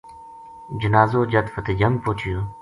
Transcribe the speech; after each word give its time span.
جنازو 0.81 1.21
جد 1.31 1.47
فتح 1.53 1.73
جنگ 1.79 1.95
پوہچیو 2.03 2.39